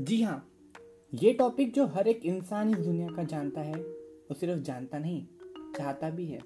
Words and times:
जी 0.00 0.22
हाँ 0.22 0.50
ये 1.14 1.32
टॉपिक 1.32 1.72
जो 1.72 1.86
हर 1.86 2.08
एक 2.08 2.26
इंसान 2.26 2.70
इस 2.70 2.76
दुनिया 2.76 3.08
का 3.08 3.22
जानता 3.22 3.60
है 3.60 3.74
वो 3.74 4.34
सिर्फ़ 4.34 4.62
जानता 4.62 4.98
नहीं 4.98 5.26
चाहता 5.76 6.10
भी 6.10 6.26
है। 6.26 6.38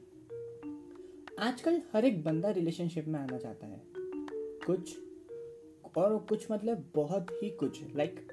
आजकल 1.39 1.83
हर 1.93 2.05
एक 2.05 2.25
बंदा 2.25 2.51
रिलेशनशिप 2.51 3.09
में 3.09 3.21
आना 3.21 3.39
चाहता 3.39 3.67
है। 3.67 3.83
कुछ 4.67 4.99
और 5.97 6.19
कुछ 6.19 6.53
मतलब 6.53 6.93
बहुत 6.95 7.27
ही 7.31 7.51
कुछ 7.51 7.97
like 7.97 8.33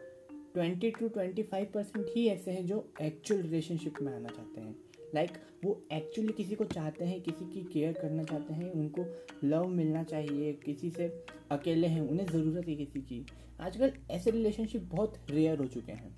twenty 0.54 0.92
two 0.92 1.08
twenty 1.08 1.44
five 1.44 1.68
percent 1.74 2.06
ही 2.16 2.28
ऐसे 2.28 2.52
हैं 2.52 2.66
जो 2.66 2.94
एक्चुअल 3.02 3.42
रिलेशनशिप 3.42 3.94
में 4.02 4.14
आना 4.16 4.30
चाहते 4.30 4.62
हैं। 4.62 4.76
लाइक 5.16 5.30
like, 5.30 5.42
वो 5.66 5.82
एक्चुअली 5.94 6.32
किसी 6.32 6.56
को 6.56 6.64
चाहते 6.64 7.06
हैं 7.06 7.22
किसी 7.22 7.54
की 7.54 7.62
केयर 7.74 7.94
करना 7.94 8.24
चाहते 8.24 8.54
हैं 8.54 8.72
उनको 8.72 9.06
लव 9.44 9.68
मिलना 9.68 10.04
चाहिए 10.04 10.54
किसी 10.54 10.92
से 10.92 11.26
अकेले 11.52 11.88
हैं 11.88 12.02
उन्हें 12.02 12.28
ज़रूरत 12.28 12.68
है 12.68 12.76
किसी 12.76 13.02
की। 13.02 13.26
आजकल 13.62 13.94
ऐसे 14.12 14.32
रिलेशनशिप 14.32 14.82
बहुत 14.82 15.18
रेयर 15.30 15.60
हो 15.60 15.66
चुके 15.66 15.92
हैं। 15.92 16.18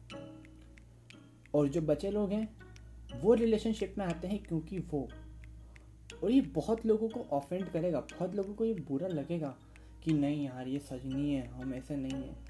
और 1.53 1.67
जो 1.67 1.81
बचे 1.81 2.11
लोग 2.11 2.31
हैं, 2.31 2.57
वो 3.21 3.33
रिलेशनशिप 3.33 3.95
में 3.97 4.05
आते 4.05 4.27
हैं 4.27 4.43
क्योंकि 4.43 4.79
वो। 4.79 5.09
और 6.23 6.31
ये 6.31 6.41
बहुत 6.41 6.85
लोगों 6.85 7.09
को 7.09 7.19
ऑफेंड 7.19 7.65
करेगा, 7.65 7.99
बहुत 7.99 8.35
लोगों 8.35 8.53
को 8.53 8.65
ये 8.65 8.73
बुरा 8.73 9.07
लगेगा 9.07 9.57
कि 10.03 10.13
नहीं 10.13 10.45
यार, 10.45 10.67
ये 10.67 10.79
सच 10.79 11.05
नहीं 11.05 11.33
है, 11.33 11.47
हम 11.47 11.73
ऐसे 11.73 11.95
नहीं 11.95 12.23
हैं। 12.23 12.45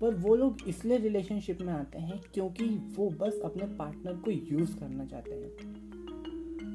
पर 0.00 0.14
वो 0.14 0.36
लोग 0.36 0.56
इसलिए 0.68 0.98
रिलेशनशिप 0.98 1.60
में 1.60 1.72
आते 1.72 1.98
हैं 1.98 2.20
क्योंकि 2.34 2.64
वो 2.64 3.10
बस 3.10 3.40
अपने 3.44 3.66
पार्टनर 3.66 4.16
को 4.16 4.30
यूज़ 4.30 4.78
करना 4.78 5.06
चाहते 5.06 5.30
हैं। 5.30 5.50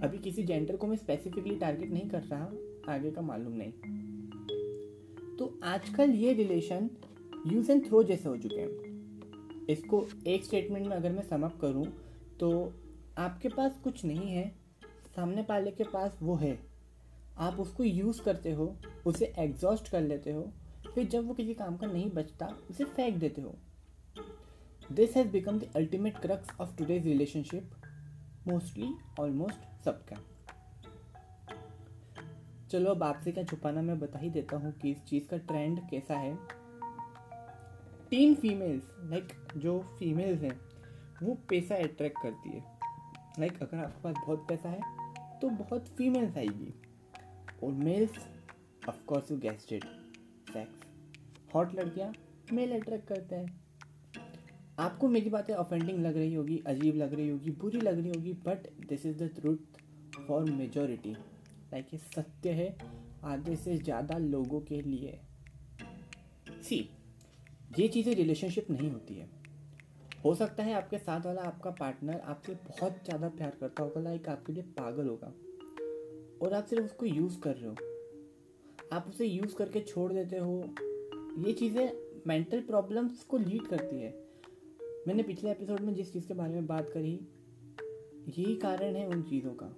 अभी 0.04 0.18
किसी 0.18 0.44
जेंडर 0.44 0.76
को 0.76 0.88
मैं 0.88 0.96
स्पेसिफिकली 0.96 1.56
टारगेट 1.56 1.90
नहीं 1.90 2.10
कर 2.10 2.24
रहा, 2.24 2.52
आगे 2.94 3.12
का 3.12 3.22
मालूम 3.22 3.54
नहीं। 3.54 4.01
तो 5.42 5.60
आजकल 5.64 6.12
ये 6.12 6.34
रिलेशन 6.34 6.90
यूज़ 7.48 7.72
एंड 7.72 7.86
थ्रो 7.88 8.02
जैसे 8.04 8.30
हो 8.30 8.36
चुके 8.38 8.56
हैं। 8.56 9.68
इसको 9.70 10.04
एक 10.28 10.44
स्टेटमेंट 10.46 10.88
में 10.88 10.96
अगर 10.96 11.12
मैं 11.12 11.22
समअप 11.22 11.58
करूँ 11.62 11.86
तो 12.40 12.50
आपके 13.18 13.50
पास 13.50 13.80
कुछ 13.84 14.04
नहीं 14.06 14.28
है, 14.28 14.48
सामने 15.16 15.42
वाले 15.42 15.72
के 15.72 15.84
पास 15.84 16.18
वो 16.22 16.36
है। 16.36 16.58
आप 17.38 17.60
उसको 17.60 17.84
यूज़ 17.84 18.22
करते 18.22 18.52
हो, 18.52 18.76
उसे 19.06 19.34
एग्जॉस्ट 19.40 19.90
कर 19.90 20.02
लेते 20.02 20.32
हो, 20.32 20.52
फिर 20.96 21.08
जब 21.08 21.28
वो 21.28 21.34
किसी 21.34 21.54
काम 21.54 21.78
का 21.78 21.88
नहीं 21.88 22.10
बचता, 22.12 22.56
उसे 22.70 22.84
फेंक 22.86 23.18
देते 23.18 23.42
हो। 23.42 23.56
This 24.92 25.16
has 25.18 25.28
become 25.28 25.60
the 25.60 25.72
ultimate 25.76 26.18
crux 26.18 26.60
of 26.62 26.78
today's 26.78 27.08
relationship 27.08 27.72
mostly 28.48 28.94
almost 29.20 29.86
सबका। 29.86 30.22
चलो 32.72 32.92
अब 32.92 33.04
आपसे 33.04 33.32
क्या 33.32 33.44
छुपाना 33.44 33.82
मैं 33.82 34.00
बता 34.00 34.20
ही 34.20 34.30
देता 34.30 34.58
हूँ 34.58 34.72
कि 34.74 34.92
इस 34.92 35.04
चीज़ 35.06 35.28
का 35.28 35.38
ट्रेंड 35.38 35.80
कैसा 35.90 36.16
है। 36.16 36.36
टीन 38.10 38.36
फीमेल्स 38.36 38.84
लाइक 39.04 39.34
जो 39.58 39.78
फीमेल्स 40.00 40.42
हैं, 40.42 40.60
वो 41.24 41.34
पैसा 41.50 41.76
अट्रैक्ट 41.78 42.22
करती 42.22 42.50
है। 42.50 42.64
लाइक 43.40 43.62
अगर 43.62 43.78
आपके 43.78 44.02
पास 44.04 44.16
बहुत 44.18 44.46
पैसा 44.50 44.70
है 44.70 45.40
तो 45.42 45.50
बहुत 45.50 45.88
फीमेल्स 45.98 46.38
आएगी। 46.38 46.74
और 47.64 47.72
males 47.74 48.18
of course 48.90 49.32
you 49.32 49.38
guessed 49.38 49.84
sex 50.54 51.54
hot 51.56 51.76
लड़कियाँ 51.76 52.12
मेल 52.54 52.80
अट्रैक्ट 52.80 53.08
करते 53.08 53.36
हैं। 53.36 53.60
आपको 54.80 55.08
मेरी 55.08 55.30
बातें 55.30 55.54
ऑफेंडिंग 55.54 56.00
लग 56.00 56.18
रही 56.18 56.34
होगी, 56.34 56.62
अजीब 56.68 56.96
लग 56.96 57.14
रही 57.14 57.30
होगी, 57.30 57.52
बुरी 57.52 57.80
लग 57.80 58.00
रही 58.00 58.10
होगी 58.10 58.34
but 58.46 58.68
this 58.88 59.06
is 59.06 59.24
the 59.24 59.30
truth 59.36 59.80
for 60.28 60.50
majority 60.52 61.16
like 61.74 61.94
ये 61.94 62.00
सत्य 62.00 62.50
है 62.50 62.76
आधे 63.24 63.56
से 63.56 63.78
ज़्यादा 63.78 64.18
लोगों 64.18 64.60
के 64.62 64.82
लिए। 64.82 65.20
सी 66.64 66.90
ये 67.80 67.88
चीज़ें 67.88 68.14
रिलेशनशिप 68.16 68.70
नहीं 68.72 68.90
होती 68.92 69.14
है। 69.14 69.30
हो 70.26 70.34
सकता 70.36 70.64
है 70.64 70.74
आपके 70.74 70.98
साथ 70.98 71.26
वाला, 71.26 71.42
आपका 71.42 71.70
पार्टनर 71.70 72.20
आपसे 72.20 72.54
बहुत 72.54 73.04
ज़्यादा 73.06 73.30
प्यार 73.30 73.58
करता 73.60 73.84
होगा 73.84 74.02
लाइक 74.02 74.30
आपके 74.30 74.54
लिए 74.54 74.64
पागल 74.64 75.08
होगा। 75.08 75.34
और 76.42 76.54
आप 76.54 76.66
सिर्फ़ 76.66 76.86
उसको 76.86 77.06
यूज़ 77.06 77.40
कर 77.40 77.56
रहे 77.56 77.70
हो। 77.70 77.76
आप 78.94 79.06
उसे 79.10 79.26
यूज़ 79.26 79.56
करके 79.56 79.80
छोड़ 79.80 80.12
देते 80.14 80.38
हो। 80.38 80.74
ये 81.48 81.54
चीज़ें 81.54 81.92
मेंटल 82.28 82.62
प्रॉब्लम्स 82.62 83.24
को 83.24 83.38
लीड 83.38 83.68
करती 83.68 84.02
है। 84.02 84.10
मैंने 85.08 85.24
पिछले 85.24 85.52
एपिसोड 85.52 85.80
में 85.80 85.94
जिस 85.96 86.14
चीज़ 86.14 86.28
के 86.28 86.34
बारे 86.34 86.54
में 86.54 86.68
बात 86.68 86.90
करी, 86.90 87.14
यही 88.30 88.56
कारण 88.56 88.96
है 88.96 89.08
उन 89.08 89.22
चीज़ों 89.24 89.54
का। 89.54 89.76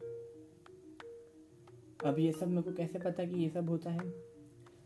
अब 2.05 2.19
ये 2.19 2.31
सब 2.31 2.47
मेरे 2.47 2.61
को 2.61 2.71
कैसे 2.73 2.99
पता 2.99 3.23
कि 3.25 3.41
ये 3.41 3.49
सब 3.49 3.69
होता 3.69 3.89
है? 3.89 4.11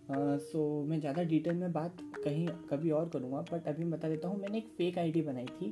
सो 0.09 0.13
uh, 0.13 0.41
so, 0.45 0.89
मैं 0.89 0.99
ज़्यादा 0.99 1.23
डिटेल 1.23 1.55
में 1.55 1.71
बात 1.73 1.97
कहीं 2.15 2.47
कभी 2.69 2.91
और 2.91 3.09
करूँगा 3.09 3.39
बट 3.51 3.67
अभी 3.67 3.83
मैं 3.83 3.91
बता 3.91 4.09
देता 4.09 4.27
हूँ 4.27 4.39
मैंने 4.41 4.57
एक 4.57 4.67
फ़ेक 4.77 4.97
आईडी 4.97 5.21
बनाई 5.21 5.45
थी 5.45 5.71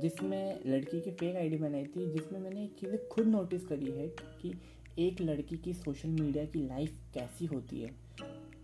जिसमें 0.00 0.60
लड़की 0.66 1.00
की 1.00 1.10
फ़ेक 1.10 1.36
आईडी 1.36 1.56
बनाई 1.56 1.84
थी 1.86 2.06
जिसमें 2.12 2.38
मैंने 2.40 2.64
एक 2.64 2.74
चीज़ें 2.80 3.06
खुद 3.08 3.26
नोटिस 3.26 3.66
करी 3.66 3.90
है 3.90 4.08
कि 4.42 4.52
एक 4.98 5.20
लड़की 5.20 5.56
की 5.56 5.74
सोशल 5.74 6.08
मीडिया 6.10 6.44
की 6.44 6.66
लाइफ 6.68 6.96
कैसी 7.14 7.46
होती 7.46 7.80
है। 7.80 7.90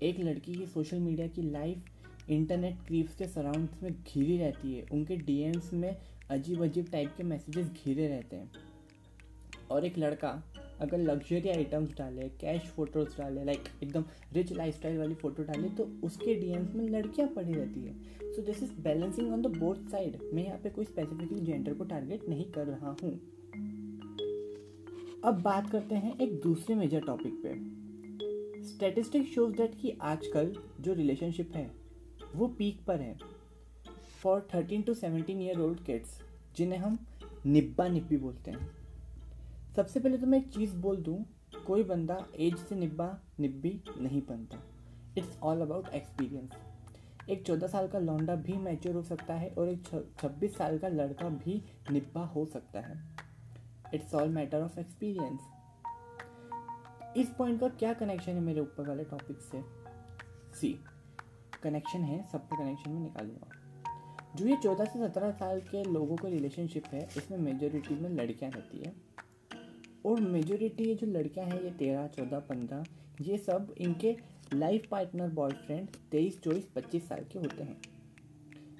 एक 0.03 0.21
लड़की 0.21 0.55
की 0.55 0.67
सोशल 0.67 0.99
मीडिया 0.99 1.27
की 1.27 1.43
लाइफ 1.43 2.31
इंटरनेट 2.31 2.79
क्रीप्स 2.87 3.15
के 3.17 3.27
सराउंड्स 3.27 3.83
में 3.83 3.93
घिरी 3.93 4.39
रहती 4.39 4.75
है 4.75 4.87
उनके 4.93 5.17
डीएम्स 5.17 5.73
में 5.75 5.97
अजीब 6.31 6.63
अजीब 6.65 6.87
टाइप 6.93 7.15
के 7.17 7.23
मैसेजेस 7.23 7.71
घिरे 7.85 8.09
रहते 8.09 8.37
हैं। 8.37 8.51
और 9.71 9.85
एक 9.85 9.99
लड़का 9.99 10.43
अगर 10.81 10.99
लग्जरी 10.99 11.49
आइटम्स 11.49 11.97
डाले 11.99 12.29
कैश 12.41 12.63
फ़ोटोज़ 12.77 13.17
डाले 13.19 13.45
लाइक 13.45 13.69
एकदम 13.83 14.05
रिच 14.33 14.53
लाइफस्टाइल 14.53 14.99
वाली 14.99 15.15
फ़ोटो 15.15 15.43
डाले 15.43 15.69
तो 15.69 15.89
उसके 16.05 16.35
डीएम्स 16.35 16.75
में 16.75 16.89
लड़कियाँ 16.89 17.29
पड़ी 17.29 17.53
रहती 17.53 17.81
है। 17.81 18.33
So 18.33 18.43
this 18.43 18.63
is 18.63 18.73
balancing 18.83 19.33
on 19.33 19.43
the 19.43 19.57
both 19.57 19.91
side 19.91 20.19
मैं 20.35 20.45
यहाँ 20.45 20.59
पे 20.59 20.71
कोई 20.71 20.85
स्पेसिफिकली 20.85 21.41
जेंडर 21.41 21.75
को 21.75 21.85
टारगेट 21.85 22.29
नहीं 22.29 22.45
कर 22.53 22.67
रहा 22.67 22.97
हूँ। 23.03 23.13
अब 25.25 25.41
बात 25.43 25.71
करते 25.71 25.95
हैं 25.95 26.19
एक 26.21 26.41
दूसरे 26.43 26.75
मेजर 26.77 27.01
टॉपिक 27.01 27.41
पे। 27.45 27.55
स्टेटिस्टिक 28.65 29.27
शोज़ 29.29 29.57
दैट 29.57 29.75
कि 29.81 29.97
आजकल 30.03 30.53
जो 30.81 30.93
रिलेशनशिप 30.93 31.57
है, 31.57 31.71
वो 32.37 32.47
पीक 32.49 32.85
पर 32.87 33.01
है। 33.01 33.17
For 34.23 34.47
thirteen 34.55 34.83
to 34.83 34.95
seventeen 34.95 35.41
year 35.43 35.61
old 35.61 35.85
kids 35.85 36.21
जिन्हें 36.57 36.79
हम 36.79 36.99
निब्बा 37.47 37.87
निब्बी 37.89 38.17
बोलते 38.17 38.51
हैं। 38.51 38.69
सबसे 39.77 40.01
पहले 40.01 40.19
तो 40.19 40.27
मैं 40.27 40.39
एक 40.39 40.49
चीज़ 40.55 40.75
बोल 40.77 40.97
दूँ, 40.97 41.25
कोई 41.67 41.83
बंदा 41.83 42.17
एज 42.37 42.57
से 42.59 42.75
निब्बा, 42.75 43.07
निब्बी 43.41 43.81
नहीं 44.01 44.21
बनता। 44.29 44.59
इट्स 45.19 45.39
ऑल 45.43 45.61
अबाउट 45.61 45.89
एक्सपीरियंस 45.95 46.51
एक 47.31 47.43
चौदह 47.47 47.67
साल 47.67 47.89
का 47.89 47.99
लौंडा 47.99 48.35
भी 48.37 48.57
मैच्योर 48.59 48.95
हो 48.95 49.03
सकता 49.03 49.35
है 49.35 49.49
और 49.51 49.69
एक 49.69 49.87
छब्बीस 50.21 50.57
साल 50.57 50.79
का 50.79 50.89
लड़का 50.89 51.29
भी 51.29 51.63
निब्बा 51.91 52.25
हो 52.27 52.45
सकता 52.47 52.81
है। 52.81 52.97
It's 53.95 54.15
all 54.15 54.29
matter 54.29 54.63
of 54.63 54.79
experience 54.81 55.41
इस 57.17 57.29
पॉइंट 57.39 57.61
का 57.61 57.69
क्या 57.71 57.93
कनेक्शन 57.95 58.33
है 58.33 58.41
मेरे 58.41 58.61
ऊपर 58.61 58.89
वाले 58.89 59.05
टॉपिक 59.05 59.41
से? 59.41 59.63
सी 60.53 60.73
कनेक्शन 61.63 62.03
है 62.03 62.23
सबका 62.33 62.57
कनेक्शन 62.57 62.91
में 62.91 63.01
निकालूँगा 63.01 64.37
जो 64.37 64.47
ये 64.47 64.57
चौदह 64.63 64.85
से 64.85 64.99
सत्रह 64.99 65.31
साल 65.33 65.61
के 65.71 65.83
लोगों 65.85 66.17
का 66.17 66.29
रिलेशनशिप 66.29 66.85
है, 66.93 67.09
इसमें 67.17 67.39
मेजोरिटी 67.39 67.95
में 67.95 68.09
लड़कियाँ 68.11 68.51
रहती 68.53 68.79
है। 68.79 69.04
और 70.05 70.21
मेजोरिटी 70.21 70.85
ये 70.85 70.95
जो 70.95 71.07
लड़कियाँ 71.07 71.47
हैं, 71.47 71.63
ये 71.63 71.71
तेरह, 71.71 72.07
चौदह, 72.07 72.39
पंद्रह, 72.39 72.85
ये 73.23 73.39
सब 73.39 73.75
इनके 73.79 74.17
लाइफ 74.55 74.87
पार्टनर 74.91 75.29
बॉयफ्रेंड 75.29 75.89
तेईस, 76.11 76.41
चौबीस, 76.41 76.65
पच्चीस 76.65 77.09
साल 77.09 77.25
के 77.33 77.39
होते 77.39 77.63
हैं। 77.63 77.81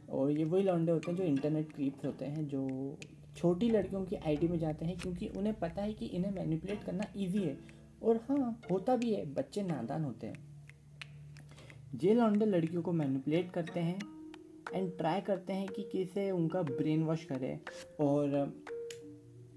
और 0.09 0.31
ये 0.31 0.45
वही 0.45 0.63
लौंडे 0.63 0.93
होते 0.93 1.11
हैं 1.11 1.19
जो 1.19 1.25
इंटरनेट 1.25 1.73
क्रीप्स 1.73 2.05
होते 2.05 2.25
हैं, 2.25 2.49
जो 2.49 2.99
छोटी 3.37 3.71
लड़कियों 3.71 4.05
की 4.05 4.17
आईडी 4.17 4.49
में 4.49 4.59
जाते 4.59 4.87
हैं, 4.87 4.99
क्योंकि 4.99 5.29
उन्हें 5.29 5.55
पता 5.55 5.83
है 5.83 5.93
कि 5.93 6.07
इन्हें 6.07 6.33
मैनिपुलेट 6.33 6.85
करना 6.85 7.05
ईजी 7.17 7.39
है। 7.39 7.59
और 8.03 8.17
हाँ 8.17 8.61
होता 8.71 8.97
भी 8.97 9.15
है, 9.15 9.35
बच्चे 9.35 9.63
नादान 9.63 10.05
होते 10.05 10.27
हैं। 10.27 10.55
ये 12.03 12.15
लॉन्डर 12.15 12.47
लड़कियों 12.47 12.83
को 12.83 12.93
मैनिपुलेट 12.93 13.51
करते 13.51 13.81
हैं 13.81 13.99
एंड 14.75 14.97
ट्राई 14.99 15.21
करते 15.21 15.53
हैं 15.53 15.69
कि 15.69 15.83
कैसे 15.83 16.31
उनका 16.31 16.63
ब्रेन 16.63 17.03
वॉश 17.03 17.25
करे 17.25 17.61
और 18.01 18.55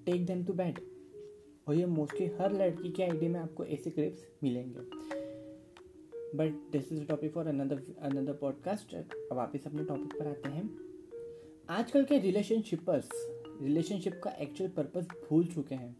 टेक 0.05 0.25
देम 0.25 0.43
टू 0.45 0.53
बैड 0.53 0.79
और 1.67 1.75
ये 1.75 1.85
मोस्टली 1.85 2.27
हर 2.27 2.51
लड़की 2.51 2.89
की 2.89 3.03
आईडी 3.03 3.27
में 3.27 3.39
आपको 3.39 3.65
ऐसे 3.65 3.89
क्लिप्स 3.89 4.27
मिलेंगे। 4.43 4.79
But 6.37 6.71
this 6.71 6.91
is 6.91 7.03
topic 7.03 7.33
for 7.33 7.47
another 7.47 7.81
another 8.01 8.33
podcast 8.33 8.95
अब 8.95 9.09
वापस 9.33 9.67
अपने 9.67 9.83
टॉपिक 9.83 10.19
पर 10.19 10.27
आते 10.27 10.49
हैं। 10.49 10.79
आजकल 11.69 12.03
के 12.03 12.19
रिलेशनशिपर्स 12.19 13.09
रिलेशनशिप 13.61 14.21
का 14.23 14.29
एक्चुअल 14.29 14.69
पर्पस 14.69 15.07
भूल 15.29 15.45
चुके 15.45 15.75
हैं। 15.75 15.97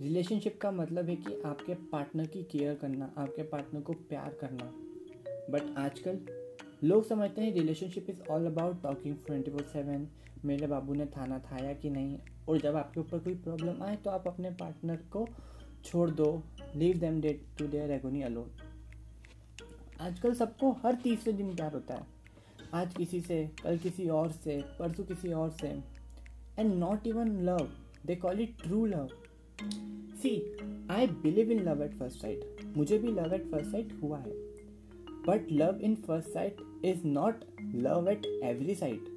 रिलेशनशिप 0.00 0.60
का 0.60 0.70
मतलब 0.70 1.08
है 1.08 1.16
कि 1.16 1.42
आपके 1.42 1.74
पार्टनर 1.74 2.26
की 2.26 2.42
केयर 2.42 2.74
करना, 2.74 3.14
आपके 3.16 3.42
पार्टनर 3.42 3.80
को 3.80 3.92
प्यार 3.92 4.32
करना। 4.40 4.72
बट 5.50 5.74
आजकल 5.78 6.20
लोग 6.84 7.04
समझते 7.04 7.40
हैं 7.40 7.54
relationship 7.54 8.10
is 8.10 8.22
all 8.30 8.46
about 8.46 8.82
talking 8.82 9.16
twenty 9.26 9.50
four 9.50 9.62
seven 9.62 10.08
मेरे 10.44 10.66
बाबू 10.66 10.94
ने 10.94 11.06
थाना 11.06 11.38
थाया 11.38 11.72
कि 11.72 11.90
नहीं 11.90 12.18
और 12.48 12.58
जब 12.58 12.76
आपके 12.76 13.00
ऊपर 13.00 13.18
कोई 13.18 13.34
प्रॉब्लम 13.34 13.82
आए 13.82 13.96
तो 13.96 14.10
आप 14.10 14.26
अपने 14.26 14.50
पार्टनर 14.60 14.96
को 15.12 15.26
छोड़ 15.84 16.10
दो। 16.10 16.42
Leave 16.76 16.98
them 16.98 17.20
dead 17.20 17.42
to 17.58 17.66
their 17.66 17.90
agony 17.90 18.22
alone 18.22 18.50
आजकल 20.00 20.34
सबको 20.34 20.70
हर 20.84 20.94
तीसरे 21.02 21.32
दिन 21.32 21.54
प्यार 21.56 21.72
होता 21.72 21.94
है। 21.94 22.06
आज 22.74 22.94
किसी 22.94 23.20
से, 23.20 23.44
कल 23.62 23.78
किसी 23.78 24.08
और 24.08 24.30
से, 24.32 24.60
परसों 24.78 25.04
किसी 25.04 25.32
और 25.32 25.50
से। 25.50 25.68
And 26.58 26.74
not 26.74 27.06
even 27.06 27.30
love 27.42 27.68
they 28.06 28.16
call 28.16 28.40
it 28.40 28.62
true 28.62 28.84
love 28.86 29.08
see 30.22 30.36
I 30.90 31.06
believe 31.22 31.50
in 31.52 31.62
love 31.64 31.82
at 31.82 31.94
first 31.98 32.20
sight 32.22 32.76
मुझे 32.76 32.98
भी 32.98 33.12
लव 33.12 33.34
एट 33.34 33.50
फ़र्स्ट 33.50 33.70
साइट 33.70 33.98
हुआ 34.02 34.18
है। 34.18 34.32
But 35.26 35.52
love 35.52 35.80
in 35.82 35.94
first 36.06 36.28
sight 36.28 36.60
is 36.84 37.06
not 37.06 37.44
love 37.74 38.08
at 38.10 38.26
every 38.26 38.74
sight 38.74 39.11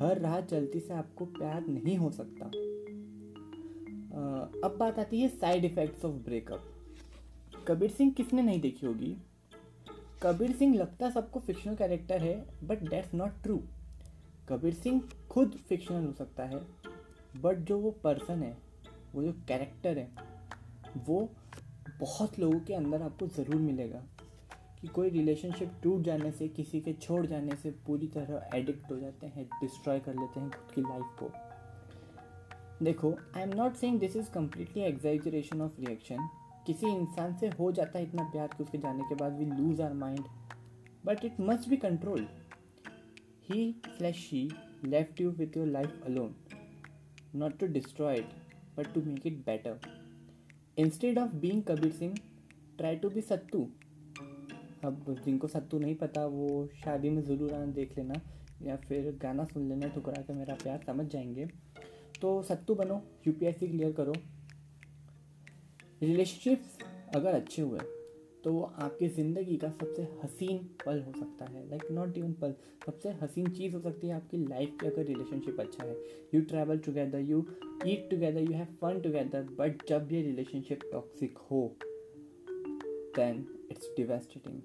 हर 0.00 0.18
राह 0.20 0.40
चलती 0.40 0.80
से 0.80 0.94
आपको 0.94 1.24
प्यार 1.28 1.66
नहीं 1.68 1.96
हो 1.98 2.10
सकता। 2.10 2.46
अब 4.64 4.76
बात 4.78 4.98
आती 4.98 5.20
है 5.20 5.28
side 5.28 5.64
effects 5.64 6.04
of 6.04 6.14
breakup 6.24 7.64
Kabir 7.68 7.90
Singh 7.90 8.12
किसने 8.12 8.42
नहीं 8.42 8.60
देखी 8.60 8.86
होगी? 8.86 9.16
कबीर 10.22 10.52
सिंह 10.52 10.74
लगता 10.76 11.10
सबको 11.10 11.40
फिक्शनल 11.40 11.74
कैरेक्टर 11.74 12.22
है 12.22 12.34
but 12.64 12.88
that's 12.88 13.14
not 13.14 13.42
true 13.42 13.60
Kabir 14.48 14.74
Singh 14.74 15.02
खुद 15.30 15.58
फिक्शनल 15.68 16.06
हो 16.06 16.12
सकता 16.12 16.44
है 16.44 16.60
बट 17.36 17.58
जो 17.58 17.78
वो 17.78 17.90
पर्सन 18.04 18.42
है, 18.42 18.56
वो 19.14 19.22
जो 19.22 19.32
कैरेक्टर 19.48 19.98
है, 19.98 20.10
वो 20.98 21.28
बहुत 22.00 22.38
लोगों 22.38 22.60
के 22.60 22.74
अंदर 22.74 23.02
आपको 23.02 23.26
ज़रूर 23.28 23.60
मिलेगा। 23.60 24.02
कि 24.82 24.88
कोई 24.88 25.08
रिलेशनशिप 25.10 25.72
टूट 25.82 26.02
जाने 26.02 26.30
से, 26.32 26.48
किसी 26.48 26.80
के 26.80 26.92
छोड़ 26.92 27.24
जाने 27.26 27.56
से 27.62 27.70
पूरी 27.86 28.06
तरह 28.08 28.56
एडिक्ट 28.56 28.90
हो 28.92 28.98
जाते 28.98 29.26
हैं 29.26 29.44
डिस्ट्रॉय 29.60 30.00
कर 30.00 30.14
लेते 30.14 30.40
हैं 30.40 30.50
खुद 30.50 30.74
की 30.74 30.80
लाइफ 30.80 31.16
को। 31.18 31.30
देखो 32.84 33.12
I 33.36 33.42
am 33.42 33.50
not 33.56 33.74
saying 33.76 33.98
this 34.00 34.16
is 34.16 34.30
completely 34.30 34.82
exaggeration 34.82 35.60
of 35.60 35.80
reaction 35.80 36.28
किसी 36.66 36.86
इंसान 36.86 37.36
से 37.36 37.48
हो 37.58 37.70
जाता 37.72 37.98
है 37.98 38.04
इतना 38.04 38.22
प्यार 38.32 38.48
कि 38.48 38.62
उसके 38.64 38.78
जाने 38.78 39.02
के 39.02 39.14
बाद 39.14 39.38
we 39.38 39.44
lose 39.46 39.80
our 39.80 39.92
mind 39.94 40.24
but 41.06 41.24
it 41.24 41.40
must 41.40 41.68
be 41.68 41.76
control 41.76 42.26
he 43.50 43.74
slash 43.86 44.16
she 44.28 44.48
left 44.84 45.20
you 45.20 45.30
with 45.30 45.56
your 45.56 45.66
life 45.66 46.02
alone 46.06 46.34
not 47.34 47.58
to 47.58 47.66
destroy 47.66 48.16
it 48.16 48.32
but 48.76 48.92
to 48.94 49.02
make 49.02 49.26
it 49.26 49.38
better 49.46 49.80
instead 50.78 51.18
of 51.18 51.34
being 51.36 51.62
Kabir 51.68 51.92
Singh 51.92 52.14
try 52.78 52.96
to 52.96 53.10
be 53.10 53.20
Sattu 53.20 53.66
अब 54.84 55.14
जिनको 55.24 55.48
सत्तू 55.48 55.78
नहीं 55.78 55.94
पता, 55.94 56.24
वो 56.26 56.68
शादी 56.84 57.10
में 57.10 57.22
ज़रूर 57.22 57.52
आना 57.52 57.66
देख 57.72 57.96
लेना 57.98 58.20
या 58.62 58.76
फिर 58.78 59.10
गाना 59.22 59.44
सुन 59.44 59.68
लेना 59.68 59.88
ठुकरा 59.88 60.22
के 60.22 60.32
मेरा 60.32 60.54
प्यार 60.62 60.82
समझ 60.86 61.06
जाएँगे। 61.06 61.46
तो 62.20 62.42
सत्तू 62.42 62.74
बनो 62.74 63.00
यूपीएससी 63.26 63.68
क्लियर 63.68 63.92
करो। 63.92 64.12
रिलेशनशिप्स 66.02 66.78
अगर 67.16 67.34
अच्छे 67.34 67.62
हुए 67.62 67.78
तो 68.44 68.52
वो 68.52 68.60
आपकी 68.62 69.08
ज़िंदगी 69.08 69.56
का 69.56 69.68
सबसे 69.70 70.02
हसीन 70.22 70.58
पल 70.84 71.00
हो 71.02 71.12
सकता 71.12 71.44
है। 71.44 71.68
लाइक 71.70 71.90
नॉट 71.90 72.18
इवन 72.18 72.32
पल, 72.32 72.54
सबसे 72.86 73.10
हसीन 73.22 73.50
चीज़ 73.50 73.74
हो 73.74 73.80
सकती 73.80 74.08
है 74.08 74.14
आपकी 74.14 74.36
लाइफ 74.38 74.76
की 74.80 74.86
अगर 74.86 75.04
रिलेशनशिप 75.04 75.60
अच्छा 75.60 75.84
है। 75.84 75.96
You 76.34 76.40
travel 76.42 76.78
together 76.78 77.20
you 77.20 77.44
eat 77.86 78.08
together 78.10 78.40
you 78.40 78.52
have 78.52 78.74
fun 78.80 79.00
together 79.00 79.42
but 79.58 79.86
जब 79.88 80.12
ये 80.12 80.22
रिलेशनशिप 80.22 80.88
टॉक्सिक 80.92 81.38
हो 81.50 81.62
देन 83.16 83.46
इट्स 83.70 83.92
डिवेस्टेटिंग 83.96 84.60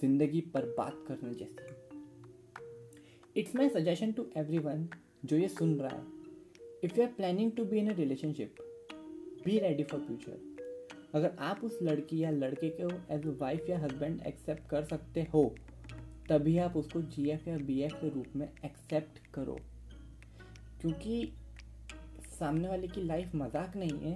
ज़िंदगी 0.00 0.40
पर 0.54 0.64
बात 0.78 1.04
करने 1.08 1.34
जैसी 1.34 1.74
it's 3.40 3.54
my 3.56 3.68
suggestion 3.68 4.12
to 4.12 4.26
everyone 4.58 4.88
जो 5.24 5.36
ये 5.36 5.48
सुन 5.48 5.74
रहा 5.80 5.96
है 5.96 6.04
if 6.84 6.98
you 6.98 7.02
are 7.04 7.12
planning 7.12 7.52
to 7.52 7.64
be 7.64 7.78
in 7.78 7.90
a 7.90 7.96
relationship 7.96 8.54
be 9.44 9.58
ready 9.58 9.84
for 9.84 10.00
future 10.00 10.54
अगर 11.14 11.36
आप 11.38 11.60
उस 11.64 11.78
लड़की 11.82 12.22
या 12.22 12.30
लड़के 12.30 12.68
को 12.80 12.88
एज 13.14 13.26
अ 13.26 13.30
वाइफ 13.40 13.68
या 13.70 13.78
हस्बैंड 13.78 14.20
एक्सेप्ट 14.26 14.68
कर 14.70 14.84
सकते 14.84 15.22
हो, 15.34 15.54
तभी 16.28 16.56
आप 16.58 16.76
उसको 16.76 17.02
जी 17.02 17.28
एफ़ 17.30 17.48
या 17.48 17.56
बी 17.58 17.80
एफ़ 17.82 17.94
के 18.00 18.08
रूप 18.08 18.36
में 18.36 18.48
एक्सेप्ट 18.64 19.18
करो। 19.34 19.58
क्योंकि 20.80 21.32
सामने 22.38 22.68
वाले 22.68 22.88
की 22.88 23.02
लाइफ 23.02 23.34
मज़ाक 23.34 23.76
नहीं 23.76 23.98
है। 24.00 24.14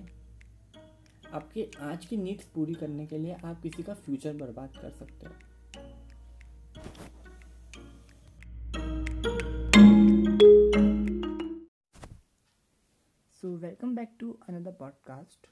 आपके 1.33 1.67
आज 1.81 2.07
की 2.07 2.17
नीड्स 2.17 2.45
पूरी 2.45 2.75
करने 2.75 3.07
के 3.07 3.19
लिए 3.19 3.37
आप 3.45 3.61
किसी 3.63 3.83
का 3.83 3.95
फ्यूचर 3.95 4.33
बर्बाद 4.37 4.77
कर 4.83 4.91
सकते 4.91 5.27
हो। 5.27 5.33
So 13.51 13.55
welcome 13.57 13.95
back 13.95 14.11
to 14.19 14.33
another 14.49 14.73
podcast 14.73 15.47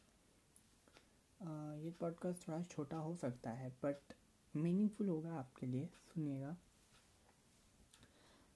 ये 1.85 1.91
पॉडकास्ट 2.01 2.47
थोड़ा 2.49 2.61
छोटा 2.63 2.97
हो 2.97 3.15
सकता 3.15 3.51
है 3.51 3.71
बट 3.83 4.13
मीनिंगफुल 4.55 5.09
होगा 5.09 5.33
आपके 5.35 5.67
लिए, 5.67 5.87
सुनिएगा। 5.87 6.55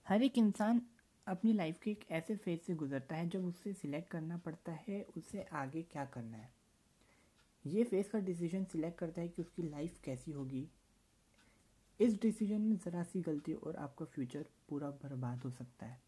हर 0.06 0.22
एक 0.22 0.38
इंसान 0.38 0.82
अपनी 1.26 1.52
लाइफ 1.52 1.80
के 1.82 1.90
एक 1.90 2.04
ऐसे 2.10 2.36
फ़ेज़ 2.36 2.60
से 2.60 2.74
गुजरता 2.74 3.16
है, 3.16 3.28
जब 3.28 3.44
उससे 3.44 3.72
सिलेक्ट 3.72 4.10
करना 4.10 4.36
पड़ता 4.36 4.72
है, 4.88 5.02
उसे 5.16 5.42
आगे 5.42 5.82
क्या 5.82 6.04
करना 6.04 6.36
है। 6.36 6.52
ये 7.64 7.84
फ़ेज़ 7.84 8.10
का 8.10 8.18
डिसीज़न 8.20 8.64
सिलेक्ट 8.64 8.98
करता 8.98 9.20
है 9.20 9.28
कि 9.28 9.42
उसकी 9.42 9.62
लाइफ 9.62 10.00
कैसी 10.04 10.32
होगी। 10.32 10.66
इस 12.00 12.20
डिसीज़न 12.22 12.60
में 12.60 12.76
ज़रा 12.76 13.02
सी 13.02 13.22
गलती 13.22 13.52
और 13.52 13.76
आपका 13.76 14.04
फ्यूचर 14.04 14.46
पूरा 14.68 14.90
बर्बाद 15.02 15.38
हो 15.38 15.50
सकता 15.50 15.86
है। 15.86 16.00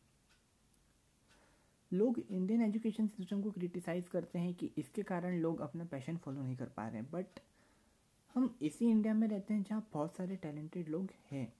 लोग 1.94 2.18
इंडियन 2.20 2.62
एजुकेशन 2.62 3.06
सिस्टम 3.06 3.42
को 3.42 3.50
क्रिटिसाइज़ 3.50 4.08
करते 4.08 4.38
हैं 4.38 4.54
कि 4.54 4.70
इसके 4.78 5.02
कारण 5.02 5.38
लोग 5.40 5.60
अपना 5.60 5.84
पैशन 5.84 6.16
फॉलो 6.16 6.42
नहीं 6.42 6.56
कर 6.56 6.68
पा 6.68 6.86
रहे 6.88 7.00
हैं। 7.00 7.10
बट 7.10 7.40
हम 8.34 8.54
इसी 8.62 8.90
इंडिया 8.90 9.14
में 9.14 9.26
रहते 9.28 9.54
हैं 9.54 9.62
जहाँ 9.62 9.88
बहुत 9.92 10.16
सारे 10.16 10.36
टैलेंटेड 10.36 10.88
लोग 10.88 11.10
हैं। 11.30 11.52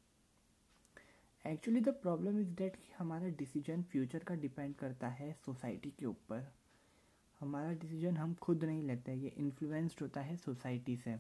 Actually 1.44 1.80
the 1.80 1.88
problem 2.02 2.38
is 2.40 2.54
that 2.54 2.76
कि 2.76 2.92
हमारा 2.98 3.28
डिसीज़न 3.38 3.82
फ्यूचर 3.82 4.18
का 4.18 4.34
डिपेंड 4.34 4.74
करता 4.74 5.08
है 5.08 5.32
सोसाइटी 5.46 5.90
के 5.90 6.06
ऊपर। 6.06 6.46
हमारा 7.40 7.72
डिसीज़न 7.72 8.16
हम 8.16 8.34
खुद 8.34 8.64
नहीं 8.64 8.82
लेते 8.82 9.14
ये 9.14 9.34
इन्फ्लुएंस्ड 9.38 10.02
होता 10.02 10.20
है 10.20 10.36
सोसाइटी 10.36 10.96
से। 10.96 11.16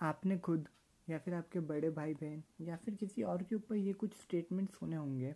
आपने 0.00 0.38
खुद 0.38 0.68
या 1.08 1.18
फिर 1.18 1.34
आपके 1.34 1.60
बड़े 1.60 1.90
भाई 1.90 2.14
बहन 2.14 2.42
या 2.60 2.76
फिर 2.76 2.94
किसी 2.94 3.22
और 3.22 3.42
के 3.42 3.54
ऊपर 3.54 3.76
ये 3.76 3.92
कुछ 3.92 4.14
स्टेटमेंट 4.14 4.70
सुने 4.70 4.96
होंगे। 4.96 5.34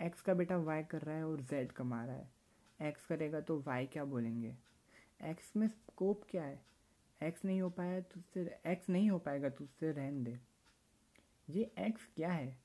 एक्स 0.00 0.20
का 0.22 0.34
बेटा 0.34 0.56
वाई 0.56 0.82
कर 0.82 1.02
रहा 1.02 1.16
है 1.16 1.26
और 1.26 1.40
जेड 1.40 1.72
कमा 1.72 2.04
रहा 2.04 2.16
है। 2.16 2.30
एक्स 2.80 3.06
करेगा 3.06 3.40
तो 3.40 3.58
वाई 3.60 3.86
क्या 3.86 4.04
बोलेंगे? 4.04 4.54
एक्स 5.22 5.52
में 5.56 5.66
स्कोप 5.68 6.22
क्या 6.30 6.44
है? 6.44 6.60
एक्स 7.20 7.44
नहीं 7.44 7.60
हो 7.60 7.70
पाया 7.70 8.00
तो 8.00 8.20
उससे 8.20 8.60
एक्स 8.66 8.88
नहीं 8.88 9.10
हो 9.10 9.18
पाएगा 9.18 9.48
तो 9.48 9.64
उससे 9.64 9.92
रहन 9.92 10.22
दे। 10.24 10.38
ये 11.48 11.70
एक्स 11.78 12.06
क्या 12.16 12.32
है? 12.32 12.56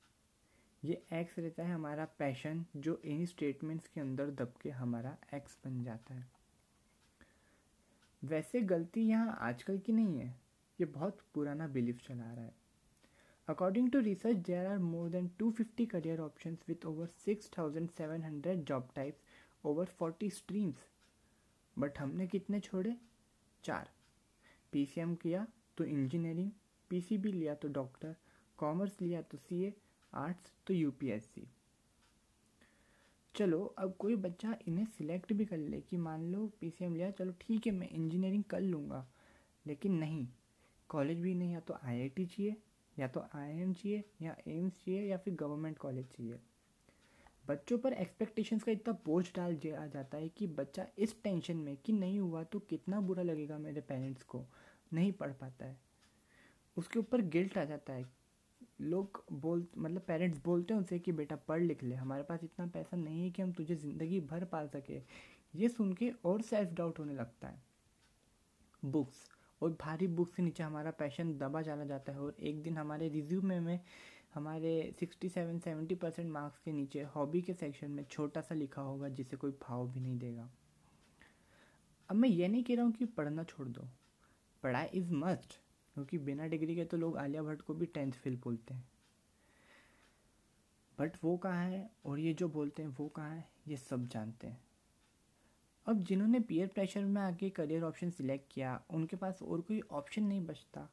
ये 0.84 1.02
एक्स 1.12 1.38
रहता 1.38 1.62
है 1.62 1.74
हमारा 1.74 2.04
पैशन 2.18 2.64
जो 2.76 3.00
इन 3.04 3.26
स्टेटमेंट्स 3.26 3.88
के 3.88 4.00
अंदर 4.00 4.30
दब 4.30 4.54
के 4.62 4.70
हमारा 4.70 5.16
एक्स 5.34 5.58
बन 5.64 5.82
जाता 5.84 6.14
है। 6.14 6.26
वैसे 8.22 8.60
गलती 8.60 9.00
यहाँ 9.00 9.36
आजकल 9.40 9.78
की 9.78 9.92
नहीं 9.92 10.18
है। 10.20 10.28
ये 10.80 10.84
बहुत 10.86 11.18
पुराना 11.34 11.66
बिलीफ 11.68 12.06
चला 12.08 12.32
रहा 12.32 12.44
है। 12.44 12.65
According 13.48 13.90
to 13.90 13.98
research 13.98 14.36
there 14.36 14.66
are 14.66 14.78
more 14.78 15.08
than 15.08 15.30
250 15.42 15.86
career 15.86 16.20
options 16.20 16.64
with 16.68 16.86
over 16.86 17.08
6700 17.28 18.54
job 18.64 18.88
types 18.94 19.20
over 19.64 19.88
40 20.02 20.30
streams 20.30 20.88
but 21.78 21.98
हमने 21.98 22.26
कितने 22.26 22.60
छोड़े? 22.60 22.96
चार। 23.64 23.90
पीसीएम 24.72 25.14
किया 25.14 25.46
तो 25.76 25.84
इंजीनियरिंग 25.84 26.50
पीसीबी 26.90 27.32
लिया 27.32 27.54
तो 27.54 27.68
डॉक्टर 27.68 28.16
कॉमर्स 28.58 29.00
लिया 29.00 29.22
तो 29.22 29.38
सीए 29.38 29.74
आर्ट्स 30.14 30.52
तो 30.66 30.74
यूपीएससी 30.74 31.48
चलो, 33.34 33.64
अब 33.78 33.94
कोई 33.98 34.16
बच्चा 34.16 34.56
इन्हें 34.68 34.84
सिलेक्ट 34.86 35.32
भी 35.32 35.44
कर 35.44 35.56
ले 35.56 35.80
कि 35.80 35.96
मान 35.96 36.22
लो 36.32 36.46
पीसीएम 36.60 36.94
लिया, 36.94 37.10
चलो 37.10 37.32
ठीक 37.40 37.66
है, 37.66 37.72
मैं 37.72 37.88
इंजीनियरिंग 37.88 38.44
कर 38.44 38.60
लूँगा। 38.60 39.06
लेकिन 39.66 39.92
नहीं 39.92 40.28
कॉलेज 40.88 41.20
भी 41.20 41.34
नहीं 41.34 41.52
या 41.52 41.60
तो 41.60 41.74
आईआईटी 41.84 42.26
चाहिए। 42.26 42.56
या 42.98 43.08
तो 43.08 43.20
आईआईएम 43.34 43.72
चाहिए 43.72 44.04
या 44.22 44.36
एम्स 44.48 44.84
चाहिए 44.84 45.02
या 45.02 45.16
फिर 45.16 45.34
गवर्नमेंट 45.34 45.78
कॉलेज 45.78 46.06
चाहिए। 46.06 46.38
बच्चों 47.48 47.78
पर 47.78 47.92
एक्सपेक्टेशंस 47.92 48.62
का 48.62 48.72
इतना 48.72 48.92
बोझ 49.06 49.24
डाल 49.36 49.56
दिया 49.56 49.86
जाता 49.86 50.18
है 50.18 50.28
कि 50.28 50.46
बच्चा 50.46 50.86
इस 50.98 51.22
टेंशन 51.22 51.56
में 51.56 51.76
कि 51.76 51.92
नहीं 51.92 52.18
हुआ 52.20 52.42
तो 52.44 52.58
कितना 52.60 53.00
बुरा 53.00 53.22
लगेगा 53.22 53.58
मेरे 53.58 53.80
पेरेंट्स 53.80 54.22
को। 54.22 54.44
नहीं 54.92 55.12
पढ़ 55.12 55.32
पाता 55.32 55.66
है। 55.66 55.78
उसके 56.76 56.98
ऊपर 56.98 57.20
गिल्ट 57.20 57.58
आ 57.58 57.64
जाता 57.64 57.92
है। 57.92 58.04
लोग 58.80 59.24
बोल 59.32 59.66
मतलब 59.78 60.02
पेरेंट्स 60.02 60.42
बोलते 60.44 60.74
हैं 60.74 60.78
उनसे 60.78 60.98
कि 60.98 61.12
बेटा 61.12 61.36
पढ़ 61.36 61.62
लिख 61.62 61.82
ले, 61.82 61.94
हमारे 61.94 62.22
पास 62.22 62.44
इतना 62.44 62.66
पैसा 62.66 62.96
नहीं 62.96 63.22
है 63.22 63.30
कि 63.30 63.42
हम 63.42 63.52
तुझे 63.52 63.74
ज़िंदगी 63.74 64.20
भर 64.20 64.44
पाल 64.44 64.68
सके। 64.68 65.00
ये 65.54 65.68
सुन 65.68 65.92
के 65.92 66.10
और 66.24 66.42
सेल्फ 66.42 66.72
डाउट 66.72 66.98
होने 66.98 67.14
लगता 67.14 67.48
है। 67.48 67.62
बुक्स 68.84 69.24
और 69.62 69.76
भारी 69.80 70.06
बुक 70.06 70.34
से 70.34 70.42
नीचे 70.42 70.62
हमारा 70.62 70.90
पैशन 70.90 71.38
दबा 71.38 71.62
चला 71.62 71.84
जाता 71.84 72.12
है। 72.12 72.20
और 72.20 72.36
एक 72.40 72.62
दिन 72.62 72.78
हमारे 72.78 73.08
रिज्यूमे 73.08 73.60
में 73.60 73.80
हमारे 74.34 74.94
sixty 75.00 75.28
seven 75.28 75.58
seventy 75.58 75.94
percent 75.94 76.30
marks 76.30 76.58
के 76.58 76.72
नीचे 76.72 77.02
हॉबी 77.02 77.42
के 77.42 77.54
सेक्शन 77.54 77.90
में 77.90 78.04
छोटा 78.04 78.40
सा 78.40 78.54
लिखा 78.54 78.82
होगा, 78.82 79.08
जिसे 79.08 79.36
कोई 79.36 79.50
भाव 79.50 79.88
भी 79.88 80.00
नहीं 80.00 80.18
देगा। 80.18 80.50
अब 82.08 82.16
मैं 82.16 82.28
ये 82.28 82.48
नहीं 82.48 82.64
कह 82.64 82.74
रहा 82.74 82.84
हूँ 82.84 82.92
कि 82.92 83.04
पढ़ना 83.04 83.44
छोड़ 83.44 83.68
दो। 83.68 83.88
पढ़ाई 84.62 84.86
इज़ 84.86 85.12
मस्ट 85.12 85.60
क्योंकि 85.94 86.18
बिना 86.18 86.46
डिग्री 86.46 86.76
के 86.76 86.84
तो 86.84 86.96
लोग 86.96 87.16
आलिया 87.16 87.42
भट्ट 87.42 87.62
को 87.62 87.74
भी 87.74 87.86
टेंथ 87.86 88.12
फेल 88.12 88.36
बोलते 88.36 88.74
हैं। 88.74 88.88
बट 90.98 91.12
वो 91.24 91.36
कहाँ 91.36 91.64
है? 91.64 91.90
और 92.04 92.18
ये 92.18 92.34
जो 92.34 92.48
बोलते 92.48 92.82
हैं, 92.82 92.96
वो 92.98 93.08
कहाँ 93.08 93.30
है? 93.30 93.48
ये 93.68 93.76
सब 93.76 94.06
जानते 94.06 94.46
हैं। 94.46 94.65
अब 95.86 96.02
जिन्होंने 96.02 96.40
पीयर 96.40 96.68
प्रेशर 96.68 97.04
में 97.04 97.20
आके 97.22 97.50
करियर 97.50 97.82
ऑप्शन 97.82 98.10
सिलेक्ट 98.10 98.52
किया, 98.52 98.80
उनके 98.90 99.16
पास 99.16 99.42
और 99.42 99.60
कोई 99.60 99.80
ऑप्शन 99.80 100.22
नहीं 100.22 100.40
बचता 100.46 100.88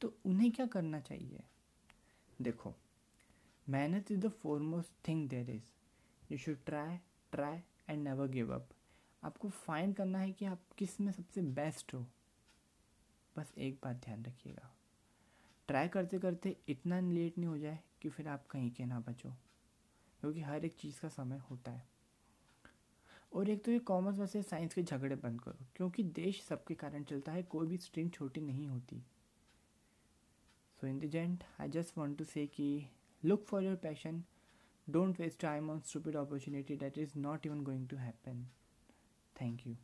तो 0.00 0.14
उन्हें 0.26 0.50
क्या 0.52 0.66
करना 0.66 1.00
चाहिए? 1.00 1.42
देखो, 2.42 2.74
मेहनत 3.66 4.10
is 4.12 4.20
the 4.20 4.28
foremost 4.32 4.92
thing 5.08 5.28
there 5.28 5.50
is 5.50 6.32
you 6.32 6.38
should 6.38 6.64
try 6.66 6.96
try 7.32 7.58
and 7.88 8.02
never 8.04 8.28
give 8.28 8.54
up 8.54 8.68
आपको 9.22 9.48
फाइंड 9.48 9.94
करना 9.96 10.18
है 10.18 10.32
कि 10.32 10.44
आप 10.44 10.62
किसमें 10.78 11.12
सबसे 11.12 11.42
बेस्ट 11.52 11.94
हो। 11.94 12.06
बस 13.36 13.52
एक 13.58 13.78
बात 13.84 13.96
ध्यान 13.96 14.24
रखिएगा। 14.24 14.74
ट्राई 15.68 15.88
करते 15.88 16.18
करते 16.18 16.56
इतना 16.68 17.00
लेट 17.02 17.38
नहीं 17.38 17.48
हो 17.48 17.58
जाए 17.58 17.78
कि 18.02 18.08
फिर 18.08 18.28
आप 18.28 18.46
कहीं 18.46 18.70
के 18.70 18.84
ना 18.84 19.00
बचो, 19.00 19.30
क्योंकि 20.20 20.40
हर 20.40 20.64
एक 20.64 20.74
चीज़ 20.74 21.00
का 21.00 21.08
समय 21.08 21.42
होता 21.50 21.70
है। 21.70 21.91
और 23.32 23.48
एक 23.50 23.64
तो 23.64 23.72
ये 23.72 23.78
कॉमर्स 23.78 24.18
वैसे 24.18 24.42
साइंस 24.42 24.74
के 24.74 24.82
झगड़े 24.82 25.16
बंद 25.16 25.40
करो, 25.40 25.66
क्योंकि 25.76 26.02
देश 26.02 26.42
सबके 26.42 26.74
कारण 26.74 27.04
चलता 27.04 27.32
है, 27.32 27.42
कोई 27.42 27.66
भी 27.66 27.76
स्ट्रीम 27.78 28.08
छोटी 28.08 28.40
नहीं 28.40 28.66
होती। 28.68 29.02
So 30.80 30.86
in 30.86 30.98
the 30.98 31.38
I 31.60 31.68
just 31.68 31.98
want 31.98 32.18
to 32.18 32.24
say 32.24 32.46
कि 32.46 32.86
look 33.22 33.44
for 33.46 33.62
your 33.64 33.76
passion 33.82 34.22
don't 34.86 35.20
waste 35.20 35.40
time 35.40 35.70
on 35.70 35.80
stupid 35.80 36.16
opportunity 36.16 36.76
that 36.76 36.98
is 36.98 37.18
not 37.18 37.46
even 37.46 37.62
going 37.64 37.88
to 37.88 37.96
happen 37.96 38.46
thank 39.40 39.66
you 39.66 39.76